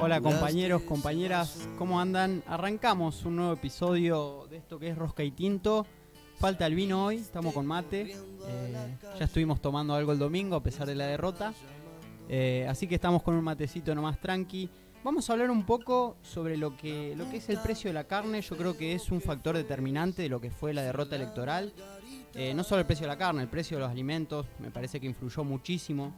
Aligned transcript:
Hola 0.00 0.20
compañeros, 0.20 0.82
compañeras, 0.82 1.68
¿cómo 1.78 2.00
andan? 2.00 2.42
Arrancamos 2.48 3.24
un 3.24 3.36
nuevo 3.36 3.52
episodio 3.52 4.48
de 4.50 4.56
esto 4.56 4.80
que 4.80 4.88
es 4.88 4.98
Rosca 4.98 5.22
y 5.22 5.30
Tinto. 5.30 5.86
Falta 6.38 6.66
el 6.66 6.74
vino 6.74 7.04
hoy, 7.04 7.18
estamos 7.18 7.54
con 7.54 7.66
mate. 7.66 8.16
Eh, 8.48 8.96
ya 9.16 9.24
estuvimos 9.26 9.60
tomando 9.60 9.94
algo 9.94 10.10
el 10.10 10.18
domingo 10.18 10.56
a 10.56 10.62
pesar 10.62 10.88
de 10.88 10.96
la 10.96 11.06
derrota. 11.06 11.54
Eh, 12.28 12.66
así 12.68 12.88
que 12.88 12.96
estamos 12.96 13.22
con 13.22 13.34
un 13.34 13.44
matecito 13.44 13.94
nomás 13.94 14.18
tranqui. 14.18 14.68
Vamos 15.04 15.30
a 15.30 15.34
hablar 15.34 15.52
un 15.52 15.64
poco 15.64 16.16
sobre 16.22 16.56
lo 16.56 16.76
que, 16.76 17.14
lo 17.16 17.30
que 17.30 17.36
es 17.36 17.48
el 17.48 17.58
precio 17.58 17.90
de 17.90 17.94
la 17.94 18.04
carne. 18.04 18.40
Yo 18.40 18.56
creo 18.56 18.76
que 18.76 18.94
es 18.94 19.12
un 19.12 19.20
factor 19.20 19.56
determinante 19.56 20.22
de 20.22 20.28
lo 20.28 20.40
que 20.40 20.50
fue 20.50 20.74
la 20.74 20.82
derrota 20.82 21.14
electoral. 21.14 21.72
Eh, 22.34 22.54
no 22.54 22.64
solo 22.64 22.80
el 22.80 22.86
precio 22.86 23.04
de 23.04 23.08
la 23.12 23.18
carne, 23.18 23.42
el 23.42 23.48
precio 23.48 23.76
de 23.76 23.82
los 23.82 23.90
alimentos 23.90 24.46
me 24.58 24.70
parece 24.70 24.98
que 24.98 25.06
influyó 25.06 25.44
muchísimo 25.44 26.12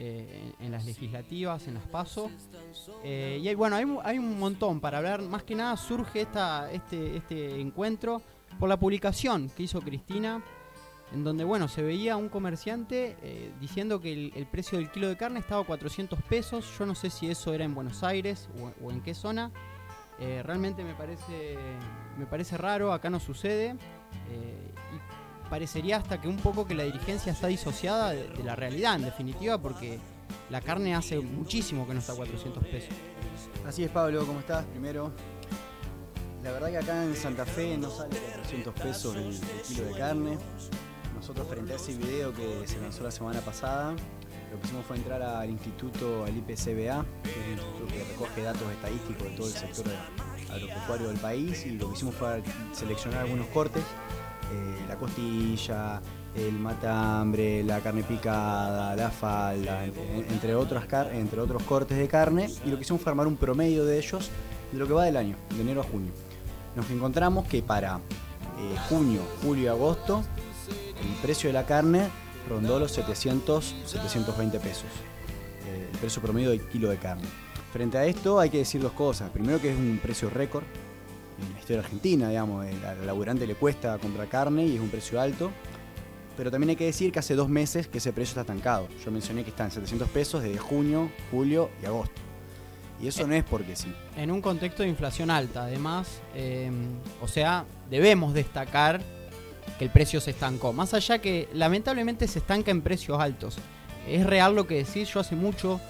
eh, 0.00 0.52
en, 0.60 0.70
las 0.70 0.84
legislativas, 0.84 1.66
en 1.66 1.74
las 1.74 1.84
PASO. 1.88 2.30
Eh, 3.02 3.40
y 3.42 3.54
bueno, 3.56 3.74
hay, 4.04 4.18
un 4.18 4.38
montón 4.38 4.78
para 4.80 4.98
hablar. 4.98 5.22
Más 5.22 5.42
que 5.42 5.56
nada 5.56 5.76
surge 5.76 6.20
esta, 6.20 6.70
este, 6.70 7.16
este 7.16 7.60
encuentro 7.60 8.22
por 8.60 8.68
la 8.68 8.76
publicación 8.76 9.50
que 9.56 9.64
hizo 9.64 9.80
Cristina, 9.80 10.40
en 11.12 11.24
donde 11.24 11.42
bueno, 11.42 11.66
se 11.66 11.82
veía 11.82 12.16
un 12.16 12.28
comerciante 12.28 13.16
eh, 13.22 13.50
diciendo 13.60 14.00
que 14.00 14.30
el, 14.36 14.46
precio 14.46 14.78
del 14.78 14.88
kilo 14.92 15.08
de 15.08 15.16
carne 15.16 15.40
estaba 15.40 15.62
a 15.62 15.66
400 15.66 16.22
pesos. 16.22 16.78
Yo 16.78 16.86
no 16.86 16.94
sé 16.94 17.10
si 17.10 17.28
eso 17.28 17.52
era 17.52 17.64
en 17.64 17.74
Buenos 17.74 18.04
Aires 18.04 18.48
o, 18.56 18.86
o 18.86 18.92
en 18.92 19.02
qué 19.02 19.14
zona. 19.14 19.50
Eh, 20.20 20.44
realmente 20.44 20.84
me 20.84 20.94
parece, 20.94 21.56
me 22.16 22.26
parece 22.26 22.56
raro, 22.56 22.92
acá 22.92 23.10
no 23.10 23.18
sucede. 23.18 23.74
y 24.30 25.07
parecería 25.48 25.96
hasta 25.96 26.20
que 26.20 26.28
un 26.28 26.36
poco 26.36 26.66
que 26.66 26.74
la 26.74 26.84
dirigencia 26.84 27.32
está 27.32 27.46
disociada 27.46 28.10
de, 28.10 28.42
la 28.44 28.56
realidad, 28.56 28.96
en 28.96 29.02
definitiva, 29.02 29.58
porque 29.58 29.98
la 30.50 30.60
carne 30.60 30.94
hace 30.94 31.18
muchísimo 31.20 31.86
que 31.86 31.94
no 31.94 32.00
está 32.00 32.12
a 32.12 32.16
400 32.16 32.64
pesos. 32.64 32.94
Así 33.66 33.84
es, 33.84 33.90
Pablo, 33.90 34.26
¿cómo 34.26 34.40
estás? 34.40 34.64
Primero, 34.66 35.12
la 36.42 36.52
verdad 36.52 36.68
que 36.68 36.78
acá 36.78 37.04
en 37.04 37.16
Santa 37.16 37.44
Fe 37.44 37.76
no 37.76 37.90
sale 37.90 38.16
400 38.16 38.74
pesos 38.74 39.16
el, 39.16 39.26
el 39.26 39.62
kilo 39.66 39.84
de 39.84 39.92
carne. 39.92 40.38
Nosotros 41.14 41.48
frente 41.48 41.72
a 41.72 41.76
ese 41.76 41.94
video 41.94 42.32
que 42.32 42.66
se 42.66 42.80
lanzó 42.80 43.02
la 43.02 43.10
semana 43.10 43.40
pasada, 43.40 43.94
lo 44.50 44.58
que 44.58 44.66
hicimos 44.66 44.86
fue 44.86 44.96
entrar 44.96 45.22
al 45.22 45.50
instituto, 45.50 46.24
al 46.24 46.36
IPCBA, 46.36 47.04
que 47.22 47.30
es 47.30 47.46
un 47.46 47.52
instituto 47.52 47.86
que 47.92 48.04
recoge 48.04 48.42
datos 48.42 48.72
estadísticos 48.72 49.24
de 49.24 49.30
todo 49.30 49.46
el 49.46 49.52
sector 49.52 49.86
agropecuario 50.50 51.08
del 51.08 51.18
país, 51.18 51.66
y 51.66 51.72
lo 51.72 51.88
que 51.88 51.96
hicimos 51.96 52.14
fue 52.14 52.42
seleccionar 52.72 53.24
algunos 53.24 53.46
cortes, 53.48 53.82
eh, 54.52 54.84
la 54.88 54.96
costilla, 54.96 56.00
el 56.34 56.52
matambre, 56.58 57.62
la 57.64 57.80
carne 57.80 58.02
picada, 58.02 58.94
la 58.96 59.10
falda, 59.10 59.84
entre, 59.84 60.54
otras 60.54 60.86
car- 60.86 61.12
entre 61.14 61.40
otros 61.40 61.62
cortes 61.64 61.98
de 61.98 62.06
carne, 62.08 62.48
y 62.64 62.70
lo 62.70 62.76
que 62.76 62.82
hicimos 62.82 63.02
fue 63.02 63.10
armar 63.10 63.26
un 63.26 63.36
promedio 63.36 63.84
de 63.84 63.98
ellos 63.98 64.30
de 64.72 64.78
lo 64.78 64.86
que 64.86 64.92
va 64.92 65.04
del 65.04 65.16
año, 65.16 65.36
de 65.54 65.60
enero 65.62 65.80
a 65.80 65.84
junio. 65.84 66.12
Nos 66.76 66.88
encontramos 66.90 67.46
que 67.48 67.62
para 67.62 67.96
eh, 67.96 68.76
junio, 68.88 69.20
julio 69.42 69.64
y 69.64 69.66
agosto 69.68 70.22
el 71.02 71.14
precio 71.22 71.48
de 71.48 71.54
la 71.54 71.64
carne 71.64 72.08
rondó 72.48 72.78
los 72.78 72.92
700, 72.92 73.74
720 73.86 74.58
pesos, 74.60 74.84
eh, 75.66 75.88
el 75.92 75.98
precio 75.98 76.20
promedio 76.22 76.50
del 76.50 76.66
kilo 76.68 76.88
de 76.90 76.96
carne. 76.98 77.24
Frente 77.72 77.98
a 77.98 78.04
esto 78.06 78.38
hay 78.40 78.48
que 78.50 78.58
decir 78.58 78.80
dos 78.80 78.92
cosas. 78.92 79.30
Primero 79.30 79.60
que 79.60 79.70
es 79.70 79.76
un 79.78 79.98
precio 80.02 80.30
récord 80.30 80.64
en 81.46 81.52
la 81.54 81.58
historia 81.60 81.80
argentina, 81.82 82.28
digamos, 82.28 82.66
el- 82.66 82.84
al 82.84 83.06
laburante 83.06 83.46
le 83.46 83.54
cuesta 83.54 83.96
comprar 83.98 84.28
carne 84.28 84.64
y 84.66 84.74
es 84.76 84.80
un 84.80 84.88
precio 84.88 85.20
alto. 85.20 85.50
Pero 86.36 86.50
también 86.50 86.70
hay 86.70 86.76
que 86.76 86.84
decir 86.86 87.10
que 87.10 87.18
hace 87.18 87.34
dos 87.34 87.48
meses 87.48 87.88
que 87.88 87.98
ese 87.98 88.12
precio 88.12 88.30
está 88.30 88.42
estancado. 88.42 88.88
Yo 89.04 89.10
mencioné 89.10 89.42
que 89.42 89.50
está 89.50 89.64
en 89.64 89.70
700 89.72 90.08
pesos 90.08 90.42
desde 90.42 90.58
junio, 90.58 91.10
julio 91.30 91.70
y 91.82 91.86
agosto. 91.86 92.20
Y 93.00 93.08
eso 93.08 93.26
no 93.26 93.34
es 93.34 93.44
porque 93.44 93.74
sí. 93.76 93.92
En 94.16 94.30
un 94.30 94.40
contexto 94.40 94.82
de 94.82 94.88
inflación 94.88 95.30
alta, 95.30 95.64
además, 95.64 96.20
eh, 96.34 96.70
o 97.20 97.28
sea, 97.28 97.64
debemos 97.90 98.34
destacar 98.34 99.00
que 99.78 99.84
el 99.84 99.90
precio 99.90 100.20
se 100.20 100.30
estancó. 100.30 100.72
Más 100.72 100.94
allá 100.94 101.18
que 101.18 101.48
lamentablemente 101.52 102.26
se 102.26 102.38
estanca 102.40 102.70
en 102.70 102.82
precios 102.82 103.20
altos. 103.20 103.58
Es 104.08 104.24
real 104.26 104.54
lo 104.54 104.66
que 104.66 104.76
decís, 104.84 105.12
yo 105.12 105.20
hace 105.20 105.36
mucho 105.36 105.80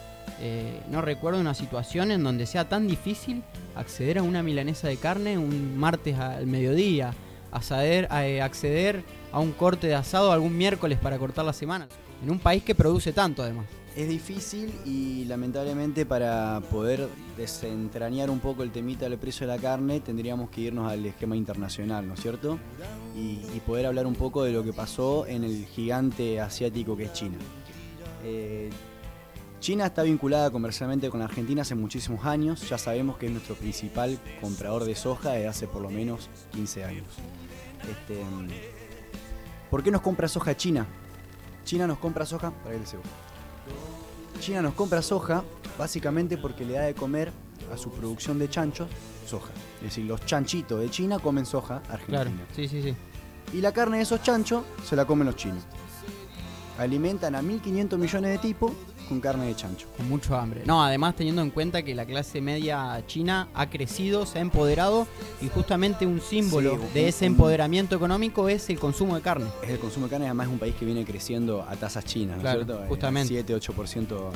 eh, 0.40 0.80
no 0.90 1.02
recuerdo 1.02 1.40
una 1.40 1.54
situación 1.54 2.10
en 2.10 2.22
donde 2.22 2.46
sea 2.46 2.68
tan 2.68 2.86
difícil 2.86 3.42
acceder 3.74 4.18
a 4.18 4.22
una 4.22 4.42
milanesa 4.42 4.88
de 4.88 4.96
carne 4.96 5.38
un 5.38 5.76
martes 5.78 6.18
al 6.18 6.46
mediodía, 6.46 7.14
a 7.50 7.62
saber, 7.62 8.08
eh, 8.12 8.42
acceder 8.42 9.02
a 9.32 9.40
un 9.40 9.52
corte 9.52 9.86
de 9.86 9.94
asado 9.94 10.32
algún 10.32 10.56
miércoles 10.56 10.98
para 10.98 11.18
cortar 11.18 11.44
la 11.44 11.52
semana. 11.52 11.88
En 12.22 12.30
un 12.30 12.38
país 12.38 12.62
que 12.62 12.74
produce 12.74 13.12
tanto 13.12 13.42
además. 13.42 13.66
Es 13.96 14.08
difícil 14.08 14.72
y 14.84 15.24
lamentablemente 15.24 16.06
para 16.06 16.60
poder 16.70 17.08
desentrañar 17.36 18.30
un 18.30 18.38
poco 18.38 18.62
el 18.62 18.70
temita 18.70 19.08
del 19.08 19.18
precio 19.18 19.46
de 19.46 19.56
la 19.56 19.60
carne 19.60 19.98
tendríamos 20.00 20.50
que 20.50 20.60
irnos 20.62 20.90
al 20.90 21.04
esquema 21.06 21.36
internacional, 21.36 22.06
¿no 22.06 22.14
es 22.14 22.20
cierto? 22.20 22.58
Y, 23.16 23.40
y 23.54 23.62
poder 23.66 23.86
hablar 23.86 24.06
un 24.06 24.14
poco 24.14 24.44
de 24.44 24.52
lo 24.52 24.62
que 24.62 24.72
pasó 24.72 25.26
en 25.26 25.42
el 25.42 25.66
gigante 25.66 26.40
asiático 26.40 26.96
que 26.96 27.04
es 27.04 27.12
China. 27.12 27.38
Eh, 28.24 28.70
China 29.60 29.86
está 29.86 30.02
vinculada 30.02 30.50
comercialmente 30.50 31.10
con 31.10 31.20
la 31.20 31.26
Argentina 31.26 31.62
hace 31.62 31.74
muchísimos 31.74 32.24
años, 32.24 32.68
ya 32.68 32.78
sabemos 32.78 33.18
que 33.18 33.26
es 33.26 33.32
nuestro 33.32 33.56
principal 33.56 34.18
comprador 34.40 34.84
de 34.84 34.94
soja 34.94 35.32
desde 35.32 35.48
hace 35.48 35.66
por 35.66 35.82
lo 35.82 35.90
menos 35.90 36.30
15 36.52 36.84
años. 36.84 37.06
Este, 37.90 38.22
¿Por 39.70 39.82
qué 39.82 39.90
nos 39.90 40.00
compra 40.00 40.28
soja 40.28 40.56
China? 40.56 40.86
China 41.64 41.86
nos 41.86 41.98
compra 41.98 42.24
soja, 42.24 42.50
para 42.50 42.76
que. 42.76 42.84
China 44.40 44.62
nos 44.62 44.74
compra 44.74 45.02
soja 45.02 45.42
básicamente 45.76 46.38
porque 46.38 46.64
le 46.64 46.74
da 46.74 46.82
de 46.82 46.94
comer 46.94 47.32
a 47.72 47.76
su 47.76 47.90
producción 47.90 48.38
de 48.38 48.48
chanchos 48.48 48.88
soja. 49.26 49.50
Es 49.78 49.82
decir, 49.82 50.04
los 50.06 50.24
chanchitos 50.24 50.80
de 50.80 50.88
China 50.88 51.18
comen 51.18 51.44
soja 51.44 51.82
argentina. 51.88 52.22
Claro, 52.22 52.30
sí, 52.54 52.68
sí, 52.68 52.82
sí. 52.82 52.94
Y 53.52 53.60
la 53.60 53.72
carne 53.72 53.98
de 53.98 54.04
esos 54.04 54.22
chanchos 54.22 54.64
se 54.84 54.96
la 54.96 55.04
comen 55.04 55.26
los 55.26 55.36
chinos. 55.36 55.64
Alimentan 56.78 57.34
a 57.34 57.42
1.500 57.42 57.98
millones 57.98 58.30
de 58.30 58.38
tipos 58.38 58.72
con 59.08 59.20
carne 59.20 59.46
de 59.46 59.56
chancho. 59.56 59.88
Con 59.96 60.08
mucho 60.08 60.36
hambre. 60.36 60.62
No, 60.66 60.82
además 60.84 61.16
teniendo 61.16 61.42
en 61.42 61.50
cuenta 61.50 61.82
que 61.82 61.94
la 61.94 62.04
clase 62.04 62.40
media 62.40 63.02
china 63.06 63.48
ha 63.54 63.68
crecido, 63.70 64.26
se 64.26 64.38
ha 64.38 64.42
empoderado 64.42 65.06
y 65.40 65.48
justamente 65.48 66.06
un 66.06 66.20
símbolo 66.20 66.76
Sí, 66.76 66.94
de 66.94 67.08
ese 67.08 67.26
empoderamiento 67.26 67.96
económico 67.96 68.48
es 68.48 68.68
el 68.70 68.78
consumo 68.78 69.16
de 69.16 69.22
carne. 69.22 69.46
Es 69.62 69.70
el 69.70 69.78
consumo 69.78 70.06
de 70.06 70.10
carne, 70.10 70.26
además 70.26 70.46
es 70.46 70.52
un 70.52 70.58
país 70.58 70.74
que 70.74 70.84
viene 70.84 71.04
creciendo 71.04 71.62
a 71.68 71.74
tasas 71.76 72.04
chinas, 72.04 72.36
¿no 72.36 72.42
Claro, 72.42 72.60
es 72.60 72.66
cierto? 72.66 72.84
Eh, 72.84 72.88
justamente. 72.88 73.44
7-8% 73.46 74.30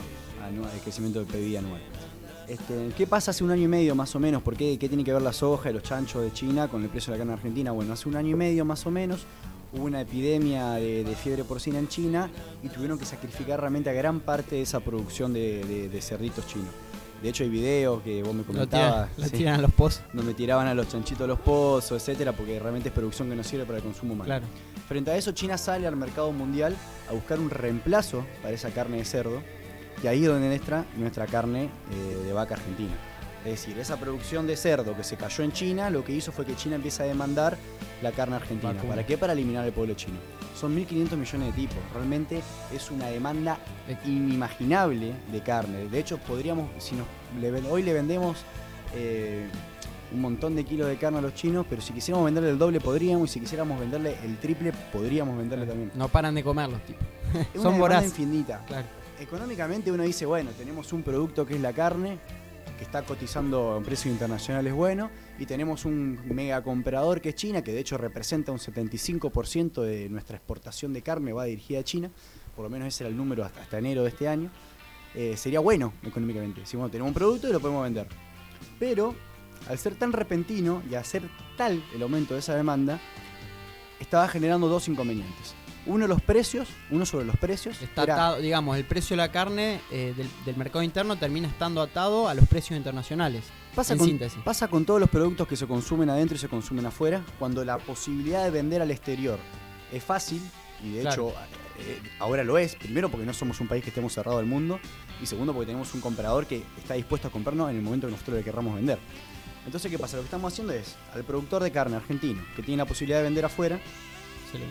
anual, 0.46 0.72
de 0.72 0.78
crecimiento 0.80 1.18
del 1.20 1.28
PIB 1.28 1.58
anual. 1.58 1.80
Este, 2.48 2.88
¿Qué 2.96 3.06
pasa 3.06 3.30
hace 3.30 3.44
un 3.44 3.50
año 3.50 3.62
y 3.62 3.68
medio 3.68 3.94
más 3.94 4.14
o 4.16 4.20
menos? 4.20 4.42
¿Por 4.42 4.56
qué, 4.56 4.76
qué 4.78 4.88
tiene 4.88 5.04
que 5.04 5.12
ver 5.12 5.22
la 5.22 5.32
soja 5.32 5.70
y 5.70 5.74
los 5.74 5.82
chanchos 5.82 6.22
de 6.22 6.32
China 6.32 6.66
con 6.68 6.82
el 6.82 6.88
precio 6.88 7.12
de 7.12 7.18
la 7.18 7.20
carne 7.24 7.34
argentina? 7.34 7.70
Bueno, 7.70 7.92
hace 7.92 8.08
un 8.08 8.16
año 8.16 8.30
y 8.30 8.34
medio 8.34 8.64
más 8.64 8.84
o 8.84 8.90
menos 8.90 9.20
hubo 9.72 9.84
una 9.84 10.00
epidemia 10.02 10.72
de, 10.72 11.04
de 11.04 11.16
fiebre 11.16 11.44
porcina 11.44 11.78
en 11.78 11.88
China 11.88 12.30
y 12.62 12.68
tuvieron 12.68 12.98
que 12.98 13.04
sacrificar 13.04 13.58
realmente 13.60 13.88
a 13.90 13.92
gran 13.92 14.20
parte 14.20 14.56
de 14.56 14.62
esa 14.62 14.80
producción 14.80 15.32
de, 15.32 15.64
de- 15.64 15.88
de 15.88 16.00
cerditos 16.02 16.46
chinos. 16.46 16.68
De 17.22 17.28
hecho 17.28 17.44
hay 17.44 17.50
videos 17.50 18.02
que 18.02 18.20
vos 18.22 18.34
me 18.34 18.40
Lo 18.40 18.46
comentabas. 18.46 19.08
tiran, 19.10 19.10
lo 19.16 19.24
sí, 19.26 19.36
tiran 19.36 19.54
a 19.54 19.62
los 19.62 19.72
pozos. 19.72 20.02
donde 20.12 20.34
tiraban 20.34 20.66
a 20.66 20.74
los 20.74 20.88
chanchitos 20.88 21.22
a 21.22 21.28
los 21.28 21.38
pozos, 21.38 21.92
etcétera, 22.02 22.32
porque 22.32 22.58
realmente 22.58 22.88
es 22.88 22.94
producción 22.94 23.28
que 23.30 23.36
no 23.36 23.44
sirve 23.44 23.64
para 23.64 23.78
el 23.78 23.84
consumo 23.84 24.14
humano. 24.14 24.26
Claro. 24.26 24.44
Frente 24.88 25.12
a 25.12 25.16
eso, 25.16 25.30
China 25.32 25.56
sale 25.56 25.86
al 25.86 25.94
mercado 25.96 26.32
mundial 26.32 26.74
a 27.08 27.12
buscar 27.12 27.38
un 27.38 27.48
reemplazo 27.48 28.24
para 28.42 28.54
esa 28.54 28.70
carne 28.70 28.96
de 28.98 29.04
cerdo, 29.04 29.40
y 30.02 30.06
ahí 30.08 30.22
es 30.24 30.28
donde 30.28 30.52
entra 30.52 30.84
nuestra 30.96 31.26
carne 31.28 31.66
eh, 31.92 32.24
de 32.26 32.32
vaca 32.32 32.54
argentina. 32.56 32.90
Es 33.44 33.50
decir, 33.52 33.76
esa 33.78 33.96
producción 33.96 34.46
de 34.46 34.56
cerdo 34.56 34.96
que 34.96 35.02
se 35.02 35.16
cayó 35.16 35.42
en 35.42 35.50
China, 35.52 35.90
lo 35.90 36.04
que 36.04 36.12
hizo 36.12 36.30
fue 36.30 36.46
que 36.46 36.54
China 36.54 36.76
empieza 36.76 37.02
a 37.02 37.06
demandar 37.06 37.58
la 38.00 38.12
carne 38.12 38.36
argentina. 38.36 38.72
Vacuna. 38.72 38.90
¿Para 38.90 39.06
qué? 39.06 39.18
Para 39.18 39.32
eliminar 39.32 39.64
al 39.64 39.72
pueblo 39.72 39.94
chino. 39.94 40.18
Son 40.54 40.76
1.500 40.76 41.16
millones 41.16 41.48
de 41.48 41.52
tipos. 41.60 41.78
Realmente 41.92 42.40
es 42.72 42.90
una 42.90 43.06
demanda 43.08 43.58
inimaginable 44.04 45.12
de 45.32 45.40
carne. 45.42 45.88
De 45.88 45.98
hecho, 45.98 46.18
podríamos, 46.18 46.70
si 46.78 46.94
nos, 46.94 47.06
hoy 47.68 47.82
le 47.82 47.92
vendemos 47.92 48.38
eh, 48.94 49.48
un 50.12 50.20
montón 50.20 50.54
de 50.54 50.64
kilos 50.64 50.86
de 50.88 50.96
carne 50.96 51.18
a 51.18 51.22
los 51.22 51.34
chinos, 51.34 51.66
pero 51.68 51.82
si 51.82 51.92
quisiéramos 51.92 52.24
venderle 52.26 52.50
el 52.50 52.58
doble 52.58 52.80
podríamos, 52.80 53.30
y 53.30 53.32
si 53.32 53.40
quisiéramos 53.40 53.80
venderle 53.80 54.16
el 54.24 54.36
triple 54.38 54.72
podríamos 54.92 55.36
venderle 55.36 55.66
también. 55.66 55.90
No 55.94 56.08
paran 56.08 56.34
de 56.34 56.44
comer 56.44 56.68
los 56.68 56.82
tipos. 56.84 57.02
Es 57.32 57.34
una 57.34 57.42
Son 57.54 57.54
demanda 57.62 57.78
voraces. 57.80 58.10
infinita. 58.10 58.64
Claro. 58.66 58.86
Económicamente 59.18 59.90
uno 59.90 60.02
dice, 60.02 60.26
bueno, 60.26 60.50
tenemos 60.56 60.92
un 60.92 61.02
producto 61.02 61.46
que 61.46 61.54
es 61.54 61.60
la 61.60 61.72
carne, 61.72 62.18
está 62.82 63.02
cotizando 63.02 63.76
en 63.76 63.84
precios 63.84 64.12
internacionales 64.12 64.72
bueno, 64.72 65.10
y 65.38 65.46
tenemos 65.46 65.84
un 65.84 66.20
mega 66.24 66.62
comprador 66.62 67.20
que 67.20 67.30
es 67.30 67.34
China, 67.34 67.62
que 67.62 67.72
de 67.72 67.80
hecho 67.80 67.96
representa 67.96 68.52
un 68.52 68.58
75% 68.58 69.82
de 69.82 70.08
nuestra 70.08 70.36
exportación 70.36 70.92
de 70.92 71.02
carne, 71.02 71.32
va 71.32 71.44
dirigida 71.44 71.80
a 71.80 71.84
China, 71.84 72.10
por 72.54 72.64
lo 72.64 72.70
menos 72.70 72.88
ese 72.88 73.04
era 73.04 73.10
el 73.10 73.16
número 73.16 73.44
hasta, 73.44 73.78
enero 73.78 74.02
de 74.02 74.08
este 74.10 74.28
año. 74.28 74.50
Eh, 75.14 75.36
sería 75.36 75.60
bueno 75.60 75.92
económicamente, 76.02 76.64
si 76.64 76.76
bueno, 76.76 76.90
tenemos 76.90 77.10
un 77.10 77.14
producto 77.14 77.48
y 77.48 77.52
lo 77.52 77.60
podemos 77.60 77.84
vender. 77.84 78.06
Pero 78.78 79.14
al 79.68 79.78
ser 79.78 79.94
tan 79.94 80.12
repentino 80.12 80.82
y 80.90 80.94
a 80.94 81.04
ser 81.04 81.22
tal 81.56 81.82
el 81.94 82.02
aumento 82.02 82.34
de 82.34 82.40
esa 82.40 82.54
demanda, 82.54 82.98
estaba 84.00 84.26
generando 84.28 84.68
dos 84.68 84.88
inconvenientes. 84.88 85.54
Uno, 85.84 86.06
los 86.06 86.22
precios, 86.22 86.68
uno 86.90 87.04
sobre 87.04 87.24
los 87.24 87.36
precios. 87.36 87.82
Está 87.82 88.02
atado, 88.02 88.38
digamos, 88.38 88.76
el 88.76 88.84
precio 88.84 89.14
de 89.14 89.18
la 89.18 89.32
carne 89.32 89.80
eh, 89.90 90.14
del, 90.44 90.56
mercado 90.56 90.82
interno 90.82 91.16
termina 91.16 91.48
estando 91.48 91.82
atado 91.82 92.28
a 92.28 92.34
los 92.34 92.46
precios 92.48 92.76
internacionales. 92.76 93.44
Pasa 93.74 93.96
con, 93.96 94.20
pasa 94.44 94.68
con 94.68 94.84
todos 94.84 95.00
los 95.00 95.10
productos 95.10 95.48
que 95.48 95.56
se 95.56 95.66
consumen 95.66 96.10
adentro 96.10 96.36
y 96.36 96.38
se 96.38 96.48
consumen 96.48 96.86
afuera, 96.86 97.24
cuando 97.38 97.64
la 97.64 97.78
posibilidad 97.78 98.44
de 98.44 98.50
vender 98.50 98.82
al 98.82 98.90
exterior 98.90 99.38
es 99.90 100.04
fácil, 100.04 100.42
y 100.84 100.92
de 100.92 101.02
hecho 101.02 101.32
eh, 101.78 102.00
ahora 102.18 102.44
lo 102.44 102.58
es, 102.58 102.76
primero 102.76 103.08
porque 103.08 103.26
no 103.26 103.32
somos 103.32 103.60
un 103.60 103.68
país 103.68 103.82
que 103.82 103.90
estemos 103.90 104.12
cerrado 104.12 104.38
al 104.38 104.46
mundo, 104.46 104.78
y 105.22 105.26
segundo 105.26 105.52
porque 105.52 105.66
tenemos 105.66 105.92
un 105.94 106.00
comprador 106.00 106.46
que 106.46 106.62
está 106.78 106.94
dispuesto 106.94 107.28
a 107.28 107.30
comprarnos 107.30 107.70
en 107.70 107.76
el 107.76 107.82
momento 107.82 108.06
que 108.06 108.12
nosotros 108.12 108.36
le 108.36 108.44
querramos 108.44 108.74
vender. 108.74 108.98
Entonces, 109.64 109.90
¿qué 109.90 109.98
pasa? 109.98 110.16
Lo 110.16 110.22
que 110.22 110.26
estamos 110.26 110.52
haciendo 110.52 110.72
es, 110.72 110.96
al 111.14 111.24
productor 111.24 111.62
de 111.62 111.70
carne 111.70 111.96
argentino, 111.96 112.42
que 112.56 112.62
tiene 112.62 112.78
la 112.78 112.86
posibilidad 112.86 113.18
de 113.18 113.24
vender 113.24 113.44
afuera, 113.44 113.80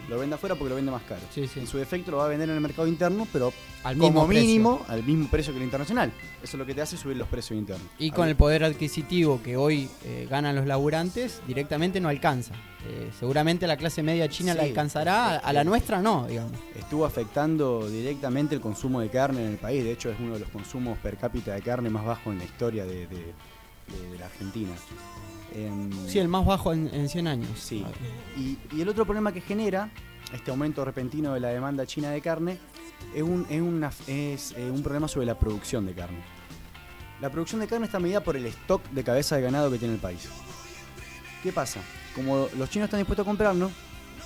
lo 0.09 0.19
vende 0.19 0.35
afuera 0.35 0.55
porque 0.55 0.69
lo 0.69 0.75
vende 0.75 0.91
más 0.91 1.03
caro. 1.03 1.21
En 1.35 1.67
su 1.67 1.77
defecto 1.77 2.11
lo 2.11 2.17
va 2.17 2.25
a 2.25 2.27
vender 2.27 2.49
en 2.49 2.55
el 2.55 2.61
mercado 2.61 2.87
interno, 2.87 3.27
pero 3.31 3.53
al 3.83 3.97
como 3.97 4.27
mínimo 4.27 4.85
al 4.87 5.03
mismo 5.03 5.27
precio 5.27 5.53
que 5.53 5.59
el 5.59 5.65
internacional. 5.65 6.11
Eso 6.43 6.55
es 6.55 6.59
lo 6.59 6.65
que 6.65 6.73
te 6.73 6.81
hace 6.81 6.97
subir 6.97 7.17
los 7.17 7.27
precios 7.27 7.57
internos. 7.57 7.87
Y 7.99 8.11
con 8.11 8.27
el 8.27 8.35
poder 8.35 8.63
adquisitivo 8.63 9.41
que 9.41 9.57
hoy 9.57 9.89
eh, 10.05 10.27
ganan 10.29 10.55
los 10.55 10.65
laburantes, 10.65 11.41
directamente 11.47 11.99
no 11.99 12.09
alcanza. 12.09 12.53
Eh, 12.87 13.11
seguramente 13.19 13.67
la 13.67 13.77
clase 13.77 14.01
media 14.01 14.27
china 14.27 14.53
la 14.53 14.63
alcanzará, 14.63 15.37
a 15.37 15.53
la 15.53 15.63
nuestra 15.63 16.01
no, 16.01 16.27
digamos. 16.27 16.53
Estuvo 16.75 17.05
afectando 17.05 17.87
directamente 17.89 18.55
el 18.55 18.61
consumo 18.61 19.01
de 19.01 19.09
carne 19.09 19.45
en 19.45 19.51
el 19.51 19.57
país. 19.57 19.83
De 19.83 19.91
hecho, 19.91 20.09
es 20.09 20.19
uno 20.19 20.33
de 20.33 20.39
los 20.39 20.49
consumos 20.49 20.97
per 20.99 21.17
cápita 21.17 21.53
de 21.53 21.61
carne 21.61 21.89
más 21.89 22.05
bajos 22.05 22.33
en 22.33 22.39
la 22.39 22.45
historia 22.45 22.85
de 22.85 23.07
la 24.17 24.25
Argentina. 24.25 24.71
Em, 25.53 25.91
sí, 26.07 26.19
el 26.19 26.27
más 26.27 26.45
bajo 26.45 26.73
en, 26.73 27.09
100 27.09 27.27
años. 27.27 27.49
Sí. 27.59 27.85
Y, 28.37 28.57
el 28.79 28.87
otro 28.87 29.05
problema 29.05 29.31
que 29.31 29.41
genera 29.41 29.89
este 30.33 30.51
aumento 30.51 30.85
repentino 30.85 31.33
de 31.33 31.39
la 31.39 31.49
demanda 31.49 31.85
china 31.85 32.09
de 32.09 32.21
carne 32.21 32.57
es 33.13 33.21
un, 33.21 33.45
es, 34.07 34.53
eh, 34.57 34.71
un 34.71 34.81
problema 34.81 35.07
sobre 35.07 35.25
la 35.25 35.37
producción 35.37 35.85
de 35.85 35.93
carne. 35.93 36.19
La 37.19 37.29
producción 37.29 37.61
de 37.61 37.67
carne 37.67 37.85
está 37.85 37.99
medida 37.99 38.23
por 38.23 38.37
el 38.37 38.45
stock 38.47 38.83
de 38.89 39.03
cabeza 39.03 39.35
de 39.35 39.41
ganado 39.41 39.69
que 39.69 39.77
tiene 39.77 39.95
el 39.95 39.99
país. 39.99 40.27
¿Qué 41.43 41.51
pasa? 41.51 41.81
Como 42.15 42.47
los 42.57 42.69
chinos 42.69 42.87
están 42.87 42.99
dispuestos 42.99 43.25
a 43.25 43.29
comprarnos, 43.29 43.71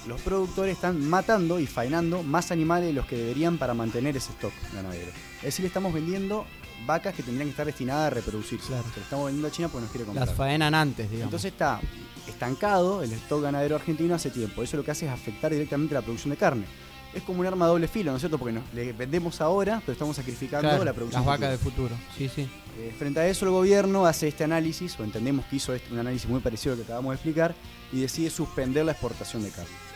los 0.07 0.21
productores 0.21 0.75
están 0.75 1.03
matando 1.09 1.59
y 1.59 1.65
faenando 1.65 2.21
más 2.21 2.51
animales 2.51 2.87
de 2.87 2.93
los 2.93 3.05
que 3.07 3.17
deberían 3.17 3.57
para 3.57 3.73
mantener 3.73 4.15
ese 4.15 4.31
stock 4.31 4.53
ganadero. 4.73 5.11
Es 5.37 5.45
decir, 5.45 5.65
estamos 5.65 5.93
vendiendo 5.93 6.45
vacas 6.85 7.13
que 7.13 7.23
tendrían 7.23 7.47
que 7.47 7.51
estar 7.51 7.65
destinadas 7.65 8.07
a 8.07 8.09
reproducirse. 8.09 8.67
Claro. 8.67 8.85
Pero 8.89 9.03
estamos 9.03 9.25
vendiendo 9.25 9.47
a 9.47 9.51
China 9.51 9.67
porque 9.69 9.83
nos 9.83 9.91
quiere 9.91 10.05
comprar. 10.05 10.27
Las 10.27 10.35
faenan 10.35 10.73
antes, 10.73 11.09
digamos. 11.09 11.27
Entonces 11.27 11.51
está 11.51 11.79
estancado 12.27 13.03
el 13.03 13.11
stock 13.13 13.41
ganadero 13.41 13.75
argentino 13.75 14.15
hace 14.15 14.29
tiempo. 14.29 14.63
Eso 14.63 14.77
lo 14.77 14.83
que 14.83 14.91
hace 14.91 15.05
es 15.05 15.11
afectar 15.11 15.51
directamente 15.51 15.93
la 15.93 16.01
producción 16.01 16.31
de 16.31 16.37
carne. 16.37 16.65
Es 17.13 17.23
como 17.23 17.39
un 17.39 17.45
arma 17.45 17.65
a 17.65 17.69
doble 17.69 17.87
filo, 17.87 18.11
¿no 18.11 18.17
es 18.17 18.21
cierto? 18.21 18.37
Porque 18.37 18.53
nos, 18.53 18.73
le 18.73 18.91
vendemos 18.91 19.39
ahora, 19.39 19.79
pero 19.79 19.93
estamos 19.93 20.17
sacrificando 20.17 20.83
la 20.83 20.91
producción. 20.91 21.21
Las 21.21 21.25
vacas 21.25 21.51
de 21.51 21.57
futuro, 21.57 21.95
sí, 22.17 22.27
sí. 22.27 22.49
Eh, 22.77 22.93
frente 22.97 23.21
a 23.21 23.27
eso, 23.27 23.45
el 23.45 23.51
gobierno 23.51 24.05
hace 24.05 24.27
este 24.27 24.43
análisis, 24.43 24.99
o 24.99 25.03
entendemos 25.05 25.45
que 25.45 25.55
hizo 25.55 25.73
este, 25.73 25.93
un 25.93 25.99
análisis 25.99 26.29
muy 26.29 26.41
parecido 26.41 26.73
al 26.73 26.79
que 26.79 26.83
acabamos 26.83 27.11
de 27.11 27.15
explicar, 27.15 27.55
y 27.93 28.01
decide 28.01 28.29
suspender 28.29 28.83
la 28.83 28.91
exportación 28.91 29.43
de 29.43 29.49
carne 29.49 29.94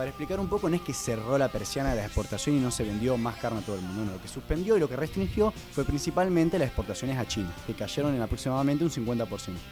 para 0.00 0.08
explicar 0.08 0.40
un 0.40 0.48
poco, 0.48 0.70
no 0.70 0.76
es 0.76 0.80
que 0.80 0.94
cerró 0.94 1.36
la 1.36 1.52
persiana 1.52 1.90
de 1.90 1.96
la 1.96 2.06
exportación 2.06 2.56
y 2.56 2.58
no 2.58 2.70
se 2.70 2.84
vendió 2.84 3.18
más 3.18 3.36
carne 3.36 3.58
a 3.58 3.60
todo 3.60 3.76
el 3.76 3.82
mundo. 3.82 4.06
No, 4.06 4.12
lo 4.12 4.22
que 4.22 4.28
suspendió 4.28 4.78
y 4.78 4.80
lo 4.80 4.88
que 4.88 4.96
restringió 4.96 5.52
fue 5.72 5.84
principalmente 5.84 6.58
las 6.58 6.68
exportaciones 6.68 7.18
a 7.18 7.28
China, 7.28 7.52
que 7.66 7.74
cayeron 7.74 8.14
en 8.14 8.22
aproximadamente 8.22 8.82
un 8.82 8.90
50%. 8.90 9.28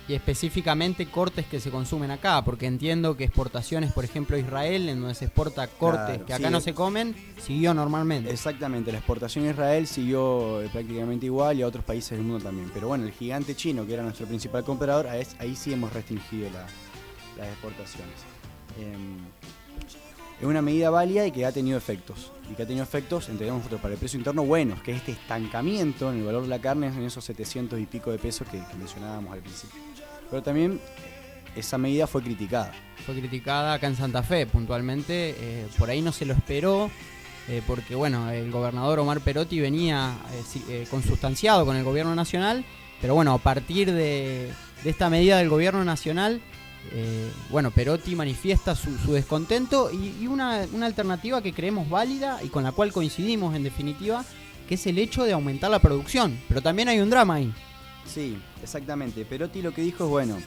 Y 0.07 0.13
específicamente 0.13 1.07
cortes 1.07 1.47
que 1.47 1.61
se 1.61 1.71
consumen 1.71 2.11
acá, 2.11 2.45
porque 2.45 2.67
entiendo 2.67 3.17
que 3.17 3.25
exportaciones, 3.25 3.91
por 3.95 4.05
ejemplo, 4.05 4.37
a 4.37 4.39
Israel, 4.39 4.91
en 4.91 5.01
donde 5.01 5.15
se 5.15 5.25
exporta 5.25 5.67
cortes 5.67 6.23
que 6.25 6.35
acá 6.35 6.51
no 6.51 6.61
se 6.61 6.75
comen, 6.75 7.17
siguió 7.43 7.73
normalmente. 7.73 8.31
Exactamente, 8.31 8.93
la 8.93 8.99
exportación 8.99 9.47
a 9.47 9.53
Israel 9.53 9.87
siguió 9.87 10.61
eh, 10.61 10.69
prácticamente 10.71 11.25
igual 11.25 11.59
y 11.59 11.63
a 11.63 11.67
otros 11.67 11.85
países 11.85 12.19
del 12.19 12.27
mundo 12.27 12.45
también. 12.45 12.71
Pero 12.75 12.89
bueno, 12.89 13.05
el 13.05 13.13
gigante 13.13 13.57
chino, 13.57 13.87
que 13.87 13.95
era 13.95 14.03
nuestro 14.03 14.27
principal 14.27 14.63
comprador, 14.63 15.07
ahí 15.07 15.57
sí 15.57 15.73
hemos 15.73 15.91
restringido 15.91 16.51
las 17.39 17.49
exportaciones. 17.49 18.17
Em, 18.79 19.17
es 20.41 20.47
una 20.47 20.63
medida 20.63 20.91
válida 20.91 21.27
y 21.27 21.33
que 21.33 21.45
ha 21.45 21.53
tenido 21.53 21.77
efectos. 21.77 22.33
Y 22.51 22.55
que 22.55 22.63
ha 22.63 22.67
tenido 22.67 22.85
efectos, 22.85 23.29
entendemos 23.29 23.59
nosotros, 23.61 23.81
para 23.81 23.95
el 23.95 23.99
precio 23.99 24.19
interno 24.19 24.45
buenos, 24.45 24.81
que 24.83 24.93
es 24.93 24.99
este 24.99 25.13
estancamiento 25.13 26.11
en 26.11 26.19
el 26.19 26.25
valor 26.25 26.43
de 26.43 26.49
la 26.49 26.61
carne 26.61 26.87
en 26.87 27.03
esos 27.03 27.25
700 27.25 27.79
y 27.81 27.87
pico 27.87 28.11
de 28.11 28.19
pesos 28.19 28.47
que, 28.49 28.63
mencionábamos 28.79 29.33
al 29.33 29.41
principio. 29.41 29.81
Pero 30.31 30.43
también 30.43 30.81
esa 31.57 31.77
medida 31.77 32.07
fue 32.07 32.23
criticada. 32.23 32.73
Fue 33.05 33.15
criticada 33.17 33.75
acá 33.75 33.89
en 33.89 33.97
Santa 33.97 34.23
Fe, 34.23 34.47
puntualmente. 34.47 35.35
Eh, 35.39 35.67
por 35.77 35.91
ahí 35.91 36.01
no 36.01 36.13
se 36.13 36.25
lo 36.25 36.35
esperó, 36.35 36.91
eh, 37.49 37.61
porque 37.67 37.95
bueno, 37.95 38.31
el 38.31 38.51
gobernador 38.51 39.01
Omar 39.01 39.21
Perotti 39.21 39.59
venía 39.59 40.15
eh, 40.69 40.87
consustanciado 40.91 41.67
con 41.67 41.77
el 41.77 41.83
gobierno 41.83 42.15
nacional, 42.15 42.65
pero 43.01 43.15
bueno, 43.15 43.33
a 43.33 43.39
partir 43.39 43.93
de, 43.93 44.53
de 44.85 44.91
esta 44.91 45.11
medida 45.11 45.39
del 45.39 45.49
gobierno 45.49 45.85
nacional 45.85 46.41
eh, 46.93 47.31
bueno, 47.51 47.71
Perotti 47.71 48.15
manifiesta 48.17 48.75
su, 48.75 49.13
descontento 49.13 49.91
y, 49.91 50.27
una, 50.27 50.63
alternativa 50.83 51.43
que 51.43 51.53
creemos 51.53 51.89
válida 51.89 52.41
y 52.43 52.49
con 52.49 52.65
la 52.65 52.73
cual 52.73 52.93
coincidimos 52.93 53.55
en 53.55 53.63
definitiva, 53.63 54.25
que 54.69 54.75
es 54.75 54.87
el 54.87 54.99
hecho 54.99 55.25
de 55.25 55.33
aumentar 55.33 55.71
la 55.71 55.81
producción. 55.81 56.39
Pero 56.49 56.63
también 56.63 56.89
hay 56.89 57.01
un 57.01 57.11
drama 57.11 57.35
ahí. 57.35 57.53
Sí, 58.07 58.39
exactamente. 58.63 59.25
Perotti 59.25 59.63
lo 59.63 59.73
que 59.73 59.83
dijo 59.83 60.05
es, 60.05 60.11
bueno, 60.11 60.39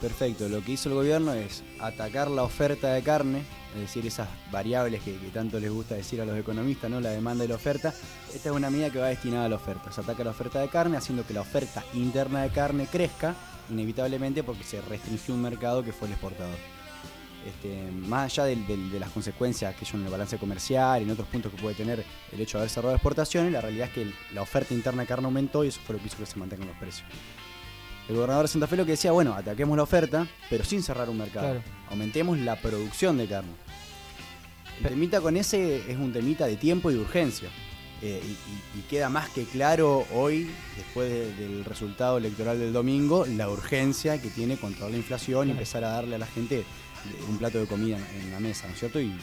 perfecto, 0.00 0.48
lo 0.48 0.62
que 0.64 0.72
hizo 0.72 0.88
el 0.88 0.94
gobierno 0.94 1.32
es 1.32 1.62
atacar 1.78 2.30
la 2.30 2.42
oferta 2.42 2.92
de 2.92 3.02
carne, 3.02 3.42
es 3.74 3.80
decir, 3.82 4.06
esas 4.06 4.28
variables 4.50 5.02
que, 5.02 5.12
tanto 5.32 5.60
les 5.60 5.70
gusta 5.70 5.94
decir 5.94 6.20
a 6.20 6.24
los 6.24 6.36
economistas, 6.36 6.90
¿no? 6.90 7.00
La 7.00 7.10
demanda 7.10 7.44
y 7.44 7.48
la 7.48 7.54
oferta. 7.54 7.94
Esta 8.34 8.48
es 8.48 8.54
una 8.54 8.70
medida 8.70 8.90
que 8.90 8.98
va 8.98 9.08
destinada 9.08 9.44
a 9.44 9.48
la 9.48 9.56
oferta. 9.56 9.92
Se 9.92 10.00
ataca 10.00 10.24
la 10.24 10.30
oferta 10.30 10.60
de 10.60 10.68
carne, 10.68 10.96
haciendo 10.96 11.26
que 11.26 11.34
la 11.34 11.42
oferta 11.42 11.84
interna 11.94 12.42
de 12.42 12.50
carne 12.50 12.86
crezca 12.90 13.36
inevitablemente 13.70 14.42
porque 14.42 14.64
se 14.64 14.80
restringió 14.80 15.34
un 15.34 15.42
mercado 15.42 15.84
que 15.84 15.92
fue 15.92 16.08
el 16.08 16.12
exportador. 16.12 16.56
Este, 17.46 17.90
más 17.92 18.32
allá 18.32 18.44
de, 18.44 18.98
las 18.98 19.10
consecuencias 19.10 19.74
que 19.74 19.86
son 19.86 20.00
en 20.00 20.06
el 20.06 20.12
balance 20.12 20.36
comercial 20.36 21.00
y 21.00 21.04
en 21.04 21.10
otros 21.10 21.26
puntos 21.28 21.50
que 21.52 21.60
puede 21.60 21.74
tener 21.74 22.04
el 22.32 22.40
hecho 22.40 22.58
de 22.58 22.62
haber 22.62 22.70
cerrado 22.70 22.94
exportaciones, 22.94 23.52
la 23.52 23.60
realidad 23.60 23.88
es 23.88 23.94
que 23.94 24.12
la 24.34 24.42
oferta 24.42 24.74
interna 24.74 25.02
de 25.02 25.08
carne 25.08 25.26
aumentó 25.26 25.64
y 25.64 25.68
eso 25.68 25.80
fue 25.86 25.94
lo 25.94 26.02
que 26.02 26.08
hizo 26.08 26.18
que 26.18 26.26
se 26.26 26.38
mantengan 26.38 26.68
los 26.68 26.76
precios. 26.76 27.06
El 28.10 28.16
gobernador 28.16 28.42
de 28.42 28.48
Santa 28.48 28.66
Fe 28.66 28.76
lo 28.76 28.84
que 28.84 28.90
decía, 28.90 29.12
bueno, 29.12 29.34
ataquemos 29.34 29.76
la 29.76 29.84
oferta, 29.84 30.26
pero 30.50 30.64
sin 30.64 30.82
cerrar 30.82 31.08
un 31.08 31.16
mercado. 31.16 31.62
Aumentemos 31.90 32.36
la 32.38 32.56
producción 32.56 33.16
de 33.16 33.28
carne. 33.28 33.52
El 34.82 34.88
temita 34.88 35.20
con 35.20 35.36
ese 35.36 35.88
es 35.88 35.96
un 35.96 36.12
temita 36.12 36.46
de 36.46 36.56
tiempo 36.56 36.90
y 36.90 36.94
de 36.94 37.00
urgencia. 37.00 37.48
Eh, 38.02 38.20
y, 38.74 38.80
queda 38.90 39.08
más 39.10 39.28
que 39.28 39.44
claro 39.44 40.06
hoy, 40.12 40.50
después 40.76 41.08
del 41.38 41.64
resultado 41.64 42.18
electoral 42.18 42.58
del 42.58 42.72
domingo, 42.72 43.26
la 43.26 43.48
urgencia 43.48 44.20
que 44.20 44.28
tiene 44.28 44.56
controlar 44.56 44.90
la 44.90 44.96
inflación 44.96 45.46
y 45.46 45.50
empezar 45.52 45.84
a 45.84 45.90
darle 45.90 46.16
a 46.16 46.18
la 46.18 46.26
gente 46.26 46.64
un 47.28 47.38
plato 47.38 47.58
de 47.58 47.66
comida 47.68 47.98
en 48.20 48.32
la 48.32 48.40
mesa, 48.40 48.66
¿no 48.66 48.72
es 48.72 48.80
cierto? 48.80 48.98
Y, 49.00 49.16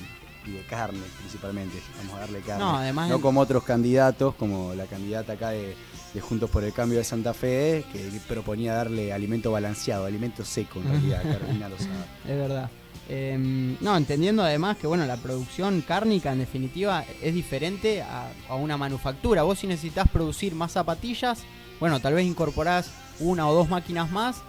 de 0.45 0.63
carne 0.69 1.01
principalmente, 1.19 1.75
vamos 1.97 2.15
a 2.15 2.19
darle 2.21 2.39
carne. 2.39 2.63
No, 2.63 2.77
además 2.77 3.09
no 3.09 3.19
como 3.19 3.41
otros 3.41 3.63
candidatos, 3.63 4.33
como 4.35 4.73
la 4.75 4.85
candidata 4.85 5.33
acá 5.33 5.49
de, 5.49 5.75
Juntos 6.21 6.49
por 6.49 6.63
el 6.63 6.73
Cambio 6.73 6.97
de 6.97 7.03
Santa 7.03 7.33
Fe, 7.33 7.85
que 7.91 8.09
proponía 8.27 8.73
darle 8.73 9.13
alimento 9.13 9.51
balanceado, 9.51 10.05
alimento 10.05 10.43
seco 10.45 10.79
en 10.79 10.89
realidad, 10.89 11.23
Carolina. 11.23 11.69
Es 12.27 12.37
verdad. 12.37 12.69
Em, 13.09 13.77
no, 13.79 13.95
entendiendo 13.95 14.43
además 14.43 14.77
que 14.77 14.85
bueno, 14.85 15.05
la 15.05 15.15
producción 15.15 15.81
cárnica 15.81 16.33
en 16.33 16.39
definitiva 16.39 17.05
es 17.21 17.33
diferente 17.33 18.01
a, 18.01 18.55
una 18.55 18.77
manufactura. 18.77 19.43
Vos 19.43 19.59
si 19.59 19.67
necesitas 19.67 20.09
producir 20.09 20.55
más 20.55 20.73
zapatillas, 20.73 21.43
bueno, 21.79 21.99
tal 21.99 22.15
vez 22.15 22.25
incorporás 22.25 22.91
una 23.19 23.47
o 23.47 23.53
dos 23.53 23.69
máquinas 23.69 24.11
más 24.11 24.41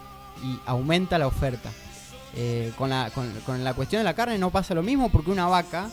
y 0.42 0.58
aumenta 0.66 1.18
la 1.18 1.28
oferta. 1.28 1.70
Eh, 2.34 2.72
con, 2.76 2.90
la, 2.90 3.10
con, 3.10 3.64
la 3.64 3.74
cuestión 3.74 4.00
de 4.00 4.04
la 4.04 4.14
carne 4.14 4.38
no 4.38 4.50
pasa 4.50 4.74
lo 4.74 4.82
mismo 4.82 5.08
porque 5.08 5.30
una 5.30 5.46
vaca 5.46 5.88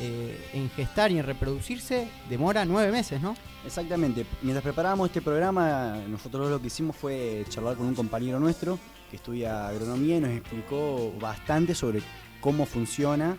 eh, 0.00 0.50
en 0.54 0.70
gestar 0.70 1.12
y 1.12 1.18
en 1.18 1.26
reproducirse 1.26 2.08
demora 2.28 2.64
nueve 2.64 2.90
meses, 2.90 3.20
¿no? 3.20 3.36
Exactamente. 3.66 4.24
Mientras 4.40 4.62
preparábamos 4.62 5.08
este 5.08 5.20
programa, 5.20 5.98
nosotros 6.08 6.50
lo 6.50 6.60
que 6.60 6.68
hicimos 6.68 6.96
fue 6.96 7.44
charlar 7.50 7.76
con 7.76 7.86
un 7.86 7.94
compañero 7.94 8.40
nuestro 8.40 8.78
que 9.10 9.16
estudia 9.16 9.68
agronomía 9.68 10.16
y 10.16 10.20
nos 10.20 10.30
explicó 10.30 11.12
bastante 11.20 11.74
sobre 11.74 12.00
cómo 12.40 12.64
funciona 12.64 13.36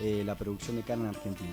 eh, 0.00 0.22
la 0.24 0.36
producción 0.36 0.76
de 0.76 0.82
carne 0.82 1.04
en 1.04 1.10
Argentina. 1.10 1.50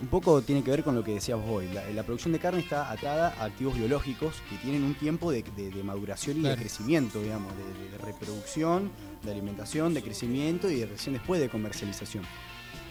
Un 0.00 0.08
poco 0.08 0.42
tiene 0.42 0.62
que 0.62 0.70
ver 0.70 0.84
con 0.84 0.94
lo 0.94 1.02
que 1.02 1.14
decíamos 1.14 1.48
hoy. 1.48 1.68
La, 1.94 2.02
producción 2.02 2.32
de 2.32 2.38
carne 2.38 2.60
está 2.60 2.90
atada 2.90 3.34
a 3.38 3.44
activos 3.44 3.76
biológicos 3.76 4.36
que 4.50 4.56
tienen 4.56 4.82
un 4.84 4.94
tiempo 4.94 5.30
de, 5.32 5.44
maduración 5.82 6.38
y 6.38 6.42
de 6.42 6.56
crecimiento, 6.56 7.20
digamos, 7.20 7.52
de, 7.56 7.98
reproducción, 7.98 8.90
de 9.22 9.32
alimentación, 9.32 9.94
de 9.94 10.02
crecimiento 10.02 10.70
y 10.70 10.80
de 10.80 10.86
recién 10.86 11.14
después 11.14 11.40
de 11.40 11.48
comercialización. 11.48 12.24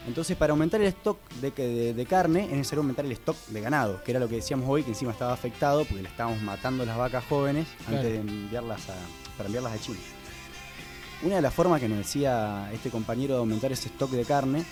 Entonces, 0.06 0.36
para 0.36 0.52
aumentar 0.52 0.82
el 0.82 0.88
stock 0.88 1.18
de, 1.42 2.06
carne 2.10 2.44
es 2.46 2.52
necesario 2.52 2.82
aumentar 2.82 3.06
el 3.06 3.12
stock 3.14 3.38
de 3.48 3.62
ganado, 3.62 4.04
que 4.04 4.12
era 4.12 4.20
lo 4.20 4.28
que 4.28 4.36
decíamos 4.36 4.68
hoy, 4.70 4.84
que 4.84 4.90
encima 4.90 5.12
estaba 5.12 5.32
afectado 5.34 5.86
porque 5.86 6.02
le 6.04 6.10
estábamos 6.10 6.42
matando 6.42 6.86
las 6.86 6.98
vacas 6.98 7.24
jóvenes 7.30 7.68
antes 7.88 8.04
de 8.04 8.16
enviarlas 8.18 8.90
a, 8.90 8.96
para 9.38 9.48
enviarlas 9.48 9.74
a 9.74 9.80
China. 9.80 10.00
Una 11.24 11.36
de 11.38 11.42
las 11.42 11.54
formas 11.54 11.80
que 11.80 11.88
nos 11.88 12.00
decía 12.00 12.70
este 12.74 12.90
compañero 12.90 13.36
de 13.36 13.40
aumentar 13.40 13.72
ese 13.72 13.88
stock 13.88 14.12
de 14.12 14.26
carne 14.26 14.66